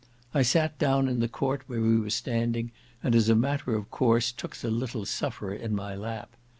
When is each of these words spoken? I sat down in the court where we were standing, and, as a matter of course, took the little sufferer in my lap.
I 0.33 0.41
sat 0.41 0.79
down 0.79 1.07
in 1.07 1.19
the 1.19 1.27
court 1.27 1.61
where 1.67 1.79
we 1.79 1.99
were 1.99 2.09
standing, 2.09 2.71
and, 3.03 3.13
as 3.13 3.29
a 3.29 3.35
matter 3.35 3.75
of 3.75 3.91
course, 3.91 4.31
took 4.31 4.55
the 4.55 4.71
little 4.71 5.05
sufferer 5.05 5.53
in 5.53 5.75
my 5.75 5.93
lap. 5.93 6.35